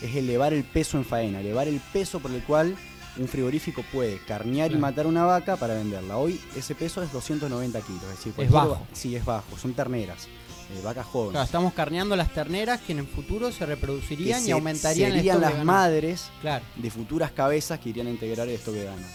es 0.00 0.14
elevar 0.14 0.52
el 0.52 0.62
peso 0.62 0.98
en 0.98 1.04
faena, 1.04 1.40
elevar 1.40 1.66
el 1.66 1.80
peso 1.92 2.20
por 2.20 2.30
el 2.30 2.42
cual 2.44 2.76
un 3.18 3.26
frigorífico 3.28 3.82
puede 3.92 4.18
carnear 4.18 4.70
y 4.70 4.76
matar 4.76 5.06
una 5.06 5.24
vaca 5.24 5.56
para 5.56 5.74
venderla. 5.74 6.16
Hoy 6.18 6.40
ese 6.54 6.74
peso 6.76 7.02
es 7.02 7.10
290 7.12 7.80
kilos, 7.80 8.02
es 8.04 8.10
decir, 8.10 8.34
Es 8.36 8.50
bajo. 8.50 8.70
va- 8.72 8.80
Sí, 8.92 9.16
es 9.16 9.24
bajo, 9.24 9.56
son 9.58 9.72
terneras, 9.72 10.28
eh, 10.70 10.80
vacas 10.82 11.06
jóvenes. 11.06 11.32
Claro, 11.32 11.44
estamos 11.44 11.72
carneando 11.74 12.16
las 12.16 12.32
terneras 12.32 12.80
que 12.80 12.92
en 12.92 12.98
el 13.00 13.06
futuro 13.06 13.52
se 13.52 13.58
que 13.60 13.66
reproducirían 13.66 14.42
y 14.42 14.46
se- 14.46 14.52
aumentarían 14.52 15.12
serían 15.12 15.40
las 15.40 15.64
madres 15.64 16.28
Claro. 16.40 16.64
de 16.76 16.90
futuras 16.90 17.30
cabezas 17.30 17.78
que 17.78 17.90
irían 17.90 18.06
a 18.08 18.10
integrar 18.10 18.48
de 18.72 18.84
ganado. 18.84 19.06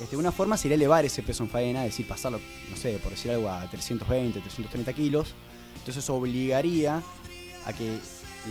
Este, 0.00 0.16
una 0.16 0.30
forma 0.32 0.56
sería 0.56 0.74
elevar 0.74 1.04
ese 1.04 1.22
peso 1.22 1.42
en 1.42 1.48
faena, 1.50 1.84
es 1.86 1.92
decir, 1.92 2.06
pasarlo, 2.06 2.38
no 2.70 2.76
sé, 2.76 2.98
por 3.02 3.12
decir 3.12 3.30
algo, 3.30 3.48
a 3.50 3.68
320, 3.70 4.40
330 4.40 4.92
kilos. 4.92 5.34
Entonces 5.78 6.02
eso 6.04 6.14
obligaría 6.14 7.02
a 7.64 7.72
que 7.72 7.98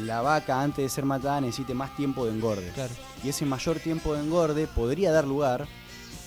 la 0.03 0.21
vaca 0.21 0.61
antes 0.61 0.83
de 0.83 0.89
ser 0.89 1.05
matada 1.05 1.39
necesite 1.41 1.73
más 1.73 1.95
tiempo 1.95 2.25
de 2.25 2.31
engorde. 2.31 2.69
Claro. 2.73 2.93
Y 3.23 3.29
ese 3.29 3.45
mayor 3.45 3.79
tiempo 3.79 4.13
de 4.13 4.21
engorde 4.21 4.67
podría 4.67 5.11
dar 5.11 5.25
lugar 5.25 5.67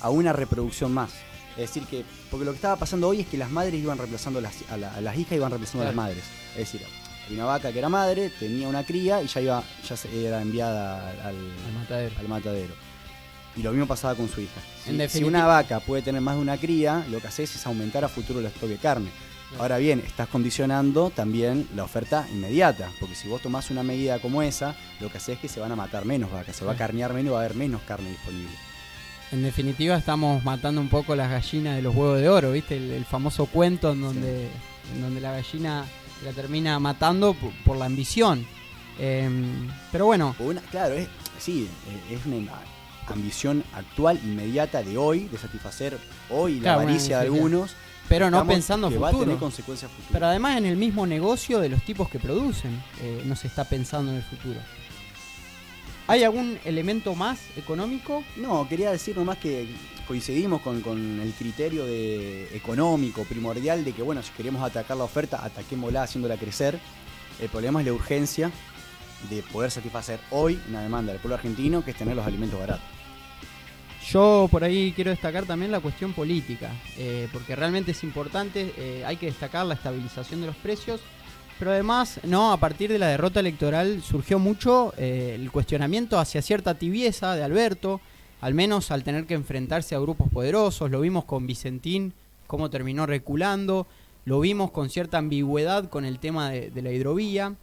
a 0.00 0.10
una 0.10 0.32
reproducción 0.32 0.92
más. 0.94 1.10
Es 1.58 1.68
decir, 1.74 1.84
que, 1.84 2.04
porque 2.30 2.44
lo 2.44 2.52
que 2.52 2.56
estaba 2.56 2.76
pasando 2.76 3.08
hoy 3.08 3.20
es 3.20 3.26
que 3.26 3.36
las 3.36 3.50
madres 3.50 3.74
iban 3.74 3.98
reemplazando 3.98 4.38
a 4.38 4.42
las, 4.42 4.54
a 4.70 4.76
la- 4.76 4.94
a 4.94 5.00
las 5.00 5.16
hijas, 5.18 5.32
iban 5.32 5.50
reemplazando 5.50 5.82
a 5.82 5.86
las 5.86 5.94
madres. 5.94 6.22
Es 6.52 6.58
decir, 6.72 6.80
había 7.26 7.36
una 7.38 7.46
vaca 7.46 7.72
que 7.72 7.78
era 7.78 7.88
madre, 7.88 8.30
tenía 8.38 8.68
una 8.68 8.84
cría 8.86 9.20
y 9.22 9.26
ya 9.26 9.40
iba, 9.40 9.62
ya 9.88 9.96
era 10.14 10.40
enviada 10.40 11.10
al, 11.26 11.36
Al 11.36 11.72
matadero. 11.74 12.14
al 12.18 12.28
matadero. 12.28 12.74
Y 13.56 13.62
lo 13.62 13.72
mismo 13.72 13.86
pasaba 13.86 14.14
con 14.14 14.28
su 14.28 14.40
hija. 14.40 14.60
Si, 14.84 14.90
En 14.90 14.96
si 14.96 14.98
definitiva- 15.02 15.28
una 15.28 15.46
vaca 15.46 15.80
puede 15.80 16.02
tener 16.02 16.20
más 16.20 16.36
de 16.36 16.42
una 16.42 16.56
cría, 16.58 17.04
lo 17.10 17.20
que 17.20 17.26
haces 17.26 17.54
es 17.56 17.66
aumentar 17.66 18.04
a 18.04 18.08
futuro 18.08 18.38
el 18.38 18.46
stock 18.46 18.68
de 18.68 18.76
carne. 18.76 19.10
Claro. 19.48 19.62
Ahora 19.62 19.78
bien, 19.78 20.00
estás 20.06 20.28
condicionando 20.28 21.10
también 21.10 21.66
la 21.74 21.82
oferta 21.84 22.28
inmediata, 22.32 22.90
porque 23.00 23.14
si 23.14 23.28
vos 23.28 23.40
tomás 23.42 23.70
una 23.70 23.82
medida 23.82 24.20
como 24.20 24.42
esa, 24.42 24.76
lo 25.00 25.10
que 25.10 25.16
haces 25.18 25.36
es 25.36 25.40
que 25.40 25.48
se 25.48 25.58
van 25.58 25.72
a 25.72 25.76
matar 25.76 26.04
menos 26.04 26.30
vacas, 26.30 26.54
se 26.54 26.64
va 26.66 26.72
a 26.72 26.76
carnear 26.76 27.12
menos 27.14 27.30
y 27.30 27.32
va 27.32 27.40
a 27.40 27.44
haber 27.44 27.56
menos 27.56 27.80
carne 27.82 28.10
disponible. 28.10 28.52
En 29.30 29.42
definitiva 29.42 29.96
estamos 29.96 30.42
matando 30.42 30.80
un 30.80 30.88
poco 30.88 31.14
las 31.14 31.30
gallinas 31.30 31.76
de 31.76 31.82
los 31.82 31.94
huevos 31.94 32.18
de 32.20 32.28
oro, 32.28 32.52
¿viste? 32.52 32.76
El, 32.78 32.90
el 32.92 33.04
famoso 33.04 33.46
cuento 33.46 33.92
en 33.92 34.00
donde, 34.00 34.48
en 34.94 35.02
donde 35.02 35.20
la 35.20 35.32
gallina 35.32 35.84
la 36.24 36.32
termina 36.32 36.78
matando 36.78 37.34
por, 37.34 37.52
por 37.64 37.76
la 37.76 37.84
ambición. 37.84 38.46
Em, 38.98 39.68
pero 39.92 40.06
bueno, 40.06 40.34
una- 40.38 40.62
claro, 40.62 40.94
es, 40.94 41.08
sí, 41.38 41.68
eh, 42.10 42.14
es 42.14 42.24
una 42.26 42.54
ambición 43.06 43.62
actual, 43.74 44.18
inmediata 44.24 44.82
de 44.82 44.96
hoy, 44.96 45.28
de 45.28 45.38
satisfacer 45.38 45.98
hoy 46.30 46.56
la 46.56 46.60
Claro, 46.62 46.80
avaricia 46.80 47.18
de 47.20 47.26
algunos. 47.26 47.72
pero 48.08 48.30
no 48.30 48.46
pensando 48.46 48.88
que 48.88 48.96
va 48.98 49.08
a 49.08 49.10
tener 49.10 49.24
futuro. 49.26 49.40
consecuencias 49.40 49.90
futuras. 49.90 50.12
Pero 50.12 50.26
además 50.26 50.56
en 50.56 50.64
el 50.66 50.76
mismo 50.76 51.06
negocio 51.06 51.58
de 51.60 51.68
los 51.68 51.82
tipos 51.82 52.08
que 52.08 52.18
producen, 52.18 52.82
eh, 53.02 53.22
no 53.26 53.36
se 53.36 53.46
está 53.46 53.64
pensando 53.64 54.10
en 54.10 54.16
el 54.16 54.22
futuro. 54.22 54.58
¿Hay 56.10 56.24
algún 56.24 56.58
elemento 56.64 57.14
más 57.14 57.38
económico? 57.54 58.24
No, 58.36 58.66
quería 58.66 58.90
decir 58.90 59.14
nomás 59.14 59.36
que 59.36 59.68
coincidimos 60.06 60.62
con, 60.62 60.80
con 60.80 61.20
el 61.20 61.34
criterio 61.34 61.84
de 61.84 62.48
económico 62.56 63.24
primordial 63.24 63.84
de 63.84 63.92
que, 63.92 64.00
bueno, 64.00 64.22
si 64.22 64.32
queremos 64.32 64.62
atacar 64.62 64.96
la 64.96 65.04
oferta, 65.04 65.44
ataquémosla 65.44 66.04
haciéndola 66.04 66.38
crecer. 66.38 66.80
El 67.38 67.50
problema 67.50 67.80
es 67.80 67.86
la 67.86 67.92
urgencia 67.92 68.50
de 69.28 69.42
poder 69.42 69.70
satisfacer 69.70 70.18
hoy 70.30 70.58
una 70.70 70.80
demanda 70.80 71.12
del 71.12 71.20
pueblo 71.20 71.34
argentino, 71.34 71.84
que 71.84 71.90
es 71.90 71.96
tener 71.98 72.16
los 72.16 72.26
alimentos 72.26 72.58
baratos. 72.58 72.86
Yo 74.10 74.48
por 74.50 74.64
ahí 74.64 74.94
quiero 74.96 75.10
destacar 75.10 75.44
también 75.44 75.70
la 75.70 75.80
cuestión 75.80 76.14
política, 76.14 76.70
eh, 76.96 77.28
porque 77.30 77.54
realmente 77.54 77.90
es 77.90 78.02
importante, 78.02 78.72
eh, 78.78 79.04
hay 79.04 79.18
que 79.18 79.26
destacar 79.26 79.66
la 79.66 79.74
estabilización 79.74 80.40
de 80.40 80.46
los 80.46 80.56
precios, 80.56 81.02
pero 81.58 81.72
además, 81.72 82.20
no, 82.22 82.52
a 82.52 82.56
partir 82.56 82.90
de 82.90 82.98
la 82.98 83.08
derrota 83.08 83.40
electoral 83.40 84.02
surgió 84.02 84.38
mucho 84.38 84.94
eh, 84.96 85.32
el 85.34 85.50
cuestionamiento 85.50 86.18
hacia 86.18 86.42
cierta 86.42 86.74
tibieza 86.74 87.34
de 87.34 87.42
Alberto, 87.42 88.00
al 88.40 88.54
menos 88.54 88.90
al 88.90 89.02
tener 89.02 89.26
que 89.26 89.34
enfrentarse 89.34 89.94
a 89.94 89.98
grupos 89.98 90.28
poderosos, 90.30 90.90
lo 90.90 91.00
vimos 91.00 91.24
con 91.24 91.46
Vicentín, 91.46 92.12
cómo 92.46 92.70
terminó 92.70 93.06
reculando, 93.06 93.86
lo 94.24 94.40
vimos 94.40 94.70
con 94.70 94.90
cierta 94.90 95.18
ambigüedad 95.18 95.88
con 95.88 96.04
el 96.04 96.18
tema 96.18 96.50
de, 96.50 96.82
la 96.82 96.92
hidrovía. 96.92 97.54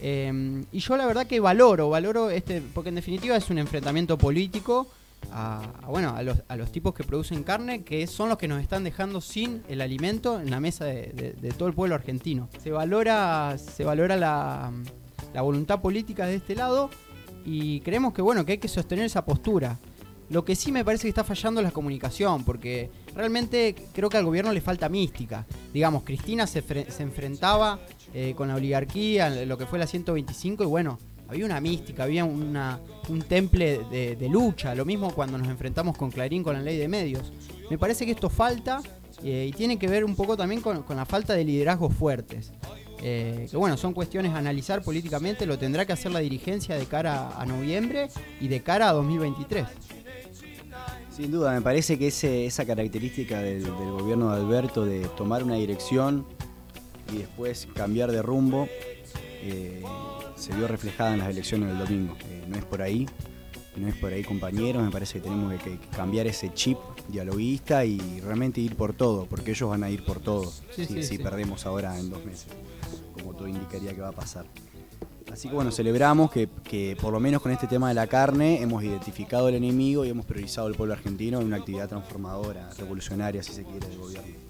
Eh, 0.00 0.64
y 0.72 0.78
yo 0.78 0.96
la 0.96 1.06
verdad 1.06 1.26
que 1.26 1.40
valoro, 1.40 1.90
valoro 1.90 2.30
este, 2.30 2.62
porque 2.72 2.88
en 2.88 2.94
definitiva 2.94 3.36
es 3.36 3.50
un 3.50 3.58
enfrentamiento 3.58 4.16
político 4.16 4.86
a, 5.32 5.62
bueno, 5.88 6.14
a 6.16 6.22
los, 6.22 6.42
a 6.48 6.56
los 6.56 6.70
tipos 6.72 6.94
que 6.94 7.04
producen 7.04 7.42
carne, 7.42 7.82
que 7.84 8.06
son 8.06 8.28
los 8.28 8.38
que 8.38 8.48
nos 8.48 8.60
están 8.62 8.84
dejando 8.84 9.20
sin 9.20 9.62
el 9.68 9.80
alimento 9.80 10.40
en 10.40 10.50
la 10.50 10.60
mesa 10.60 10.84
de, 10.84 11.34
de- 11.40 11.50
todo 11.52 11.68
el 11.68 11.74
pueblo 11.74 11.94
argentino. 11.94 12.48
Se 12.62 12.70
valora, 12.70 13.56
se 13.58 13.84
valora 13.84 14.16
la, 14.16 14.72
voluntad 15.42 15.80
política 15.80 16.26
de 16.26 16.36
este 16.36 16.54
lado 16.54 16.90
y 17.44 17.80
creemos 17.80 18.12
que 18.14 18.22
bueno, 18.22 18.44
que 18.44 18.52
hay 18.52 18.58
que 18.58 18.68
sostener 18.68 19.04
esa 19.04 19.24
postura. 19.24 19.78
Lo 20.30 20.44
que 20.44 20.56
sí 20.56 20.72
me 20.72 20.84
parece 20.84 21.02
que 21.02 21.10
está 21.10 21.22
fallando 21.24 21.60
es 21.60 21.64
la 21.64 21.70
comunicación, 21.70 22.44
porque 22.44 22.90
realmente 23.14 23.74
creo 23.92 24.08
que 24.08 24.16
al 24.16 24.24
gobierno 24.24 24.52
le 24.52 24.60
falta 24.62 24.88
mística. 24.88 25.46
Digamos, 25.72 26.02
Cristina 26.02 26.46
se, 26.46 26.62
se 26.62 27.02
enfrentaba 27.02 27.78
eh, 28.14 28.32
con 28.34 28.48
la 28.48 28.54
oligarquía, 28.54 29.28
lo 29.44 29.58
que 29.58 29.66
fue 29.66 29.78
la 29.78 29.86
125, 29.86 30.62
y 30.62 30.66
bueno, 30.66 30.98
había 31.28 31.44
una 31.46 31.60
mística, 31.60 32.04
había 32.04 32.24
una, 32.24 32.78
un 33.08 33.22
temple 33.22 33.80
de, 33.90 34.28
lucha. 34.28 34.74
Lo 34.74 34.84
mismo 34.84 35.12
cuando 35.14 35.38
nos 35.38 35.48
enfrentamos 35.48 35.96
con 35.96 36.10
Clarín 36.10 36.42
con 36.42 36.54
la 36.54 36.60
ley 36.62 36.76
de 36.78 36.88
medios. 36.88 37.32
Me 37.70 37.78
parece 37.78 38.04
que 38.04 38.12
esto 38.12 38.28
falta 38.30 38.80
eh, 39.22 39.46
y 39.48 39.52
tiene 39.56 39.78
que 39.78 39.86
ver 39.88 40.04
un 40.04 40.14
poco 40.14 40.36
también 40.36 40.60
con, 40.60 40.82
con 40.82 40.96
la 40.96 41.04
falta 41.06 41.32
de 41.34 41.44
liderazgos 41.44 41.94
fuertes. 41.94 42.52
Eh, 43.02 43.48
que 43.50 43.56
bueno, 43.56 43.76
son 43.76 43.92
cuestiones 43.92 44.32
a 44.32 44.38
analizar 44.38 44.82
políticamente, 44.82 45.44
lo 45.46 45.58
tendrá 45.58 45.84
que 45.84 45.92
hacer 45.92 46.10
la 46.12 46.20
dirigencia 46.20 46.76
de 46.76 46.86
cara 46.86 47.30
a 47.38 47.44
noviembre 47.44 48.08
y 48.40 48.48
de 48.48 48.62
cara 48.62 48.88
a 48.88 48.92
2023. 48.92 49.66
Sin 51.14 51.30
duda, 51.30 51.52
me 51.52 51.60
parece 51.60 51.98
que 51.98 52.08
ese- 52.08 52.46
esa 52.46 52.64
característica 52.64 53.40
del, 53.40 53.62
del 53.62 53.90
gobierno 53.92 54.30
de 54.34 54.40
Alberto 54.40 54.84
de 54.84 55.00
tomar 55.16 55.44
una 55.44 55.54
dirección 55.56 56.26
y 57.12 57.18
después 57.18 57.68
cambiar 57.74 58.10
de 58.10 58.20
rumbo 58.22 58.66
eh, 59.42 59.82
se 60.36 60.54
vio 60.54 60.68
reflejada 60.68 61.12
en 61.14 61.20
las 61.20 61.28
elecciones 61.30 61.68
del 61.68 61.78
domingo. 61.78 62.16
Eh, 62.28 62.44
no 62.48 62.56
es 62.56 62.64
por 62.64 62.82
ahí, 62.82 63.08
no 63.76 63.88
es 63.88 63.94
por 63.96 64.12
ahí 64.12 64.22
compañeros, 64.22 64.82
me 64.82 64.90
parece 64.90 65.14
que 65.14 65.20
tenemos 65.20 65.52
que, 65.62 65.78
que 65.78 65.88
cambiar 65.88 66.26
ese 66.26 66.52
chip 66.54 66.78
dialoguista 67.08 67.84
y 67.84 67.98
realmente 68.20 68.60
ir 68.60 68.76
por 68.76 68.94
todo, 68.94 69.26
porque 69.26 69.50
ellos 69.52 69.68
van 69.68 69.82
a 69.84 69.90
ir 69.90 70.04
por 70.04 70.20
todo 70.20 70.44
Sí, 70.44 70.84
si, 70.84 70.86
sí, 70.86 71.02
si 71.02 71.16
sí. 71.16 71.18
perdemos 71.18 71.66
ahora 71.66 71.98
en 71.98 72.10
dos 72.10 72.24
meses, 72.24 72.46
como 73.12 73.34
todo 73.34 73.48
indicaría 73.48 73.94
que 73.94 74.00
va 74.00 74.08
a 74.08 74.12
pasar. 74.12 74.46
Así 75.32 75.48
que 75.48 75.54
bueno, 75.54 75.72
celebramos 75.72 76.30
que, 76.30 76.48
que 76.62 76.96
por 77.00 77.12
lo 77.12 77.18
menos 77.18 77.42
con 77.42 77.50
este 77.50 77.66
tema 77.66 77.88
de 77.88 77.94
la 77.94 78.06
carne 78.06 78.62
hemos 78.62 78.84
identificado 78.84 79.48
el 79.48 79.56
enemigo 79.56 80.04
y 80.04 80.10
hemos 80.10 80.26
priorizado 80.26 80.68
el 80.68 80.76
pueblo 80.76 80.94
argentino 80.94 81.40
en 81.40 81.46
una 81.46 81.56
actividad 81.56 81.88
transformadora, 81.88 82.70
revolucionaria, 82.78 83.42
si 83.42 83.52
se 83.52 83.64
quiere, 83.64 83.88
del 83.88 83.98
gobierno. 83.98 84.43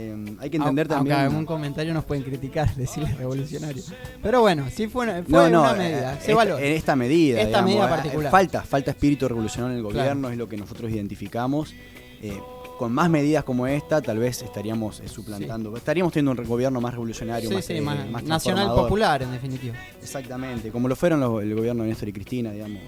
Eh, 0.00 0.36
hay 0.38 0.48
que 0.50 0.56
entender 0.58 0.86
Au- 0.86 0.90
también... 0.90 1.16
Aunque 1.16 1.26
algún 1.30 1.44
comentario 1.46 1.92
nos 1.92 2.04
pueden 2.04 2.22
criticar, 2.22 2.72
decirle 2.76 3.12
revolucionario. 3.14 3.82
Pero 4.22 4.40
bueno, 4.42 4.66
sí 4.70 4.86
fue 4.86 5.04
una, 5.06 5.22
fue 5.24 5.30
No, 5.30 5.48
no, 5.50 5.60
una 5.62 5.72
eh, 5.72 5.78
medida. 5.78 6.12
se 6.14 6.20
esta- 6.30 6.34
valora. 6.34 6.64
en 6.64 6.72
esta 6.72 6.96
medida. 6.96 7.38
Esta 7.40 7.48
digamos, 7.48 7.70
medida 7.70 7.86
eh, 7.86 7.88
particular. 7.88 8.30
Falta, 8.30 8.62
falta 8.62 8.90
espíritu 8.92 9.26
revolucionario 9.28 9.76
en 9.78 9.84
el 9.84 9.90
Claro. 9.90 9.98
gobierno, 10.08 10.30
es 10.30 10.36
lo 10.38 10.48
que 10.48 10.56
nosotros 10.56 10.90
identificamos. 10.92 11.74
Eh, 12.22 12.38
con 12.78 12.92
más 12.92 13.10
medidas 13.10 13.42
como 13.42 13.66
esta, 13.66 14.00
tal 14.00 14.18
vez 14.18 14.40
estaríamos 14.42 15.00
eh, 15.00 15.08
suplantando, 15.08 15.76
estaríamos 15.76 16.12
teniendo 16.12 16.40
un 16.40 16.48
gobierno 16.48 16.80
más 16.80 16.92
revolucionario, 16.94 17.48
Sí, 17.48 17.54
más, 17.56 17.64
sí, 17.64 17.72
eh, 17.74 17.80
más 17.80 18.08
más 18.08 18.22
nacional 18.22 18.68
popular, 18.68 19.20
en 19.22 19.32
definitiva. 19.32 19.74
Exactamente, 20.00 20.70
como 20.70 20.86
lo 20.86 20.94
fueron 20.94 21.18
los- 21.18 21.42
el 21.42 21.56
gobierno 21.56 21.82
de 21.82 21.88
Néstor 21.88 22.08
y 22.08 22.12
Cristina, 22.12 22.52
digamos, 22.52 22.80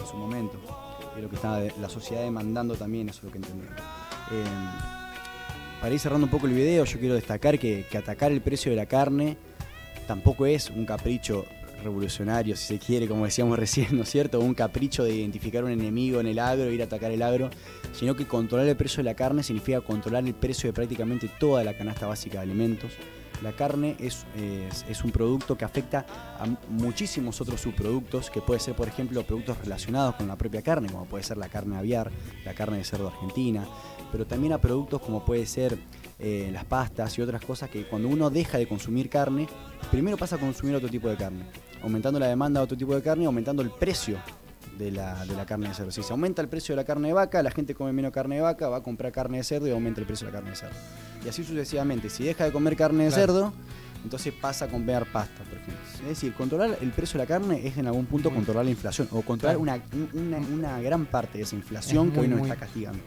en 0.00 0.06
su 0.06 0.16
momento. 0.16 0.58
Y 1.18 1.20
lo 1.20 1.28
que 1.28 1.36
está 1.36 1.58
de- 1.58 1.74
la 1.78 1.90
sociedad 1.90 2.22
demandando 2.22 2.74
también, 2.74 3.10
eso 3.10 3.18
es 3.18 3.24
lo 3.24 3.30
que 3.32 3.36
entendemos. 3.38 3.74
Para 5.84 5.92
ir 5.92 6.00
cerrando 6.00 6.24
un 6.24 6.30
poco 6.30 6.46
el 6.46 6.54
video, 6.54 6.82
yo 6.86 6.98
quiero 6.98 7.14
destacar 7.14 7.58
que, 7.58 7.84
que 7.90 7.98
atacar 7.98 8.32
el 8.32 8.40
precio 8.40 8.70
de 8.70 8.76
la 8.76 8.86
carne 8.86 9.36
tampoco 10.06 10.46
es 10.46 10.70
un 10.70 10.86
capricho 10.86 11.44
revolucionario, 11.82 12.56
si 12.56 12.68
se 12.68 12.78
quiere, 12.78 13.06
como 13.06 13.26
decíamos 13.26 13.58
recién, 13.58 13.88
¿no 13.94 14.04
es 14.04 14.08
cierto? 14.08 14.40
Un 14.40 14.54
capricho 14.54 15.04
de 15.04 15.14
identificar 15.14 15.62
un 15.62 15.70
enemigo 15.70 16.20
en 16.20 16.26
el 16.26 16.38
agro, 16.38 16.70
ir 16.70 16.80
a 16.80 16.86
atacar 16.86 17.10
el 17.10 17.20
agro, 17.20 17.50
sino 17.92 18.16
que 18.16 18.26
controlar 18.26 18.66
el 18.66 18.76
precio 18.76 19.02
de 19.02 19.10
la 19.10 19.14
carne 19.14 19.42
significa 19.42 19.82
controlar 19.82 20.24
el 20.24 20.32
precio 20.32 20.70
de 20.70 20.72
prácticamente 20.72 21.28
toda 21.38 21.62
la 21.62 21.76
canasta 21.76 22.06
básica 22.06 22.38
de 22.38 22.44
alimentos. 22.44 22.92
La 23.44 23.52
carne 23.52 23.94
es, 24.00 24.24
es- 24.88 25.04
un 25.04 25.10
producto 25.12 25.56
que 25.56 25.64
afecta 25.66 26.06
a 26.40 26.46
muchísimos 26.70 27.40
otros 27.42 27.60
subproductos, 27.60 28.30
que 28.30 28.40
puede 28.40 28.58
ser, 28.58 28.74
por 28.74 28.88
ejemplo, 28.88 29.22
productos 29.22 29.58
relacionados 29.58 30.14
con 30.14 30.26
la 30.26 30.36
propia 30.36 30.62
carne, 30.62 30.88
como 30.90 31.04
puede 31.04 31.22
ser 31.22 31.36
la 31.36 31.48
carne 31.48 31.76
aviar, 31.76 32.10
la 32.44 32.54
carne 32.54 32.78
de 32.78 32.84
cerdo 32.84 33.08
argentina, 33.08 33.66
pero 34.10 34.26
también 34.26 34.54
a 34.54 34.58
productos 34.58 35.02
como 35.02 35.24
puede 35.26 35.44
ser 35.44 35.76
eh, 36.18 36.48
las 36.52 36.64
pastas 36.64 37.18
y 37.18 37.22
otras 37.22 37.44
cosas 37.44 37.68
que 37.68 37.84
cuando 37.86 38.08
uno 38.08 38.30
deja 38.30 38.56
de 38.56 38.66
consumir 38.66 39.10
carne, 39.10 39.46
primero 39.90 40.16
pasa 40.16 40.36
a 40.36 40.38
consumir 40.38 40.74
otro 40.76 40.88
tipo 40.88 41.08
de 41.08 41.16
carne, 41.16 41.44
aumentando 41.82 42.18
la 42.18 42.28
demanda 42.28 42.60
de 42.60 42.64
otro 42.64 42.78
tipo 42.78 42.94
de 42.94 43.02
carne 43.02 43.26
aumentando 43.26 43.60
el 43.62 43.70
precio 43.70 44.18
de 44.78 44.90
la, 44.90 45.24
de 45.26 45.34
la 45.36 45.44
carne 45.44 45.68
de 45.68 45.74
cerdo. 45.74 45.90
Si 45.90 46.02
se 46.02 46.12
aumenta 46.12 46.40
el 46.40 46.48
precio 46.48 46.74
de 46.74 46.80
la 46.80 46.84
carne 46.84 47.08
de 47.08 47.14
vaca, 47.14 47.42
la 47.42 47.50
gente 47.50 47.74
come 47.74 47.92
menos 47.92 48.10
carne 48.10 48.36
de 48.36 48.40
vaca, 48.40 48.68
va 48.68 48.78
a 48.78 48.82
comprar 48.82 49.12
carne 49.12 49.36
de 49.38 49.44
cerdo 49.44 49.68
y 49.68 49.70
aumenta 49.70 50.00
el 50.00 50.06
precio 50.06 50.26
de 50.26 50.32
la 50.32 50.38
carne 50.38 50.50
de 50.50 50.56
cerdo. 50.56 50.74
Y 51.24 51.28
así 51.28 51.42
sucesivamente. 51.44 52.10
Si 52.10 52.24
deja 52.24 52.44
de 52.44 52.52
comer 52.52 52.76
carne 52.76 53.04
de 53.04 53.10
Claro. 53.10 53.22
cerdo, 53.32 53.52
entonces 54.02 54.32
pasa 54.38 54.66
a 54.66 54.68
comer 54.68 55.06
pasta, 55.10 55.42
por 55.44 55.54
ejemplo. 55.58 55.74
Es 56.02 56.08
decir, 56.08 56.34
controlar 56.34 56.76
el 56.80 56.90
precio 56.90 57.18
de 57.18 57.24
la 57.24 57.28
carne 57.28 57.66
es 57.66 57.76
en 57.78 57.86
algún 57.86 58.04
punto 58.06 58.28
Muy- 58.30 58.36
controlar 58.38 58.64
la 58.66 58.70
inflación 58.70 59.08
o 59.10 59.22
controlar 59.22 59.56
Claro. 59.58 59.80
una, 60.12 60.38
una- 60.38 60.38
una 60.46 60.80
gran 60.80 61.06
parte 61.06 61.38
de 61.38 61.44
esa 61.44 61.56
inflación 61.56 62.08
Es 62.08 62.14
que 62.14 62.20
hoy 62.20 62.28
nos 62.28 62.40
muy- 62.40 62.50
está 62.50 62.60
castigando. 62.60 63.00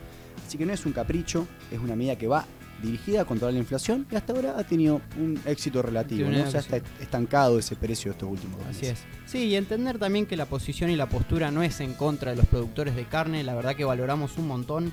Así 0.47 0.57
que 0.57 0.65
no 0.65 0.73
es 0.73 0.85
un 0.85 0.93
capricho, 0.93 1.47
es 1.71 1.79
una 1.79 1.95
medida 1.95 2.15
que 2.17 2.27
va 2.27 2.45
dirigida 2.81 3.21
a 3.21 3.25
controlar 3.25 3.53
la 3.53 3.59
inflación 3.59 4.05
y 4.11 4.15
hasta 4.15 4.33
ahora 4.33 4.53
ha 4.57 4.63
tenido 4.63 5.01
un 5.19 5.39
éxito 5.45 5.81
relativo, 5.81 6.29
¿no? 6.29 6.35
Se 6.49 6.57
ha 6.57 6.59
éxito. 6.61 6.75
esta- 6.77 7.03
estancado 7.03 7.57
ese 7.57 7.75
precio 7.75 8.11
estos 8.11 8.29
últimos 8.29 8.59
dos 8.59 8.67
Así 8.67 8.81
meses. 8.81 8.99
es. 9.25 9.31
Sí, 9.31 9.39
y 9.45 9.55
entender 9.55 9.97
también 9.97 10.27
que 10.27 10.37
la 10.37 10.45
posición 10.45 10.91
y 10.91 10.95
la 10.95 11.09
postura 11.09 11.49
no 11.49 11.63
es 11.63 11.79
en 11.81 11.93
contra 11.95 12.31
de 12.31 12.37
los 12.37 12.45
productores 12.45 12.95
de 12.95 13.05
carne. 13.05 13.43
La 13.43 13.55
verdad 13.55 13.75
que 13.75 13.83
valoramos 13.83 14.37
un 14.37 14.47
montón 14.47 14.91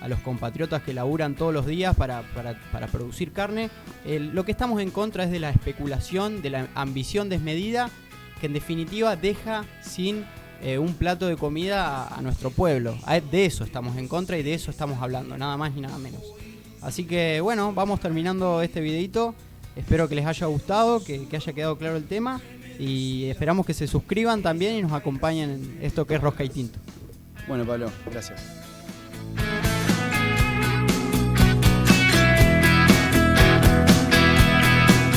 a 0.00 0.08
los 0.08 0.20
compatriotas 0.20 0.82
que 0.82 0.94
laburan 0.94 1.34
todos 1.34 1.52
los 1.52 1.66
días 1.66 1.94
para, 1.96 2.22
para- 2.34 2.58
para 2.72 2.86
producir 2.86 3.32
carne. 3.32 3.70
Lo 4.06 4.44
que 4.44 4.52
estamos 4.52 4.80
en 4.80 4.90
contra 4.90 5.24
es 5.24 5.30
de 5.30 5.40
la 5.40 5.50
especulación, 5.50 6.40
de 6.42 6.50
la 6.50 6.68
ambición 6.74 7.28
desmedida, 7.28 7.90
que 8.40 8.46
en 8.46 8.52
definitiva 8.52 9.16
deja 9.16 9.64
sin 9.82 10.24
eh, 10.62 10.78
un 10.78 10.94
plato 10.94 11.26
de 11.26 11.36
comida 11.36 12.06
a, 12.08 12.20
nuestro 12.22 12.50
pueblo. 12.50 12.96
A- 13.06 13.20
De 13.20 13.44
eso 13.46 13.64
estamos 13.64 13.96
en 13.96 14.08
contra 14.08 14.38
y 14.38 14.42
de 14.42 14.54
eso 14.54 14.70
estamos 14.70 15.00
hablando, 15.02 15.36
nada 15.36 15.56
más 15.56 15.72
ni 15.74 15.80
nada 15.80 15.98
menos. 15.98 16.22
Así 16.80 17.04
que 17.04 17.40
bueno, 17.40 17.72
vamos 17.72 17.98
terminando 18.00 18.62
este 18.62 18.80
videito. 18.80 19.34
Espero 19.74 20.08
que 20.08 20.14
les 20.14 20.26
haya 20.26 20.46
gustado, 20.46 21.02
que, 21.04 21.26
que 21.26 21.36
haya 21.36 21.52
quedado 21.52 21.76
claro 21.78 21.96
el 21.96 22.04
tema. 22.04 22.40
Y 22.78 23.24
esperamos 23.24 23.66
que 23.66 23.74
se 23.74 23.88
suscriban 23.88 24.42
también 24.42 24.76
y 24.76 24.82
nos 24.82 24.92
acompañen 24.92 25.50
en 25.50 25.78
esto 25.82 26.06
que 26.06 26.14
es 26.14 26.20
Rosca 26.20 26.44
y 26.44 26.48
Tinto. 26.48 26.78
Bueno, 27.48 27.64
Pablo, 27.64 27.90
gracias. 28.10 28.40